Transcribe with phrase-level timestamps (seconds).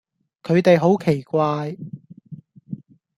[0.41, 1.75] 佢哋好奇怪